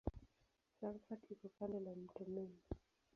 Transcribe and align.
Frankfurt 0.75 1.23
iko 1.33 1.47
kando 1.57 1.77
la 1.85 1.91
mto 2.01 2.23
Main. 2.33 2.53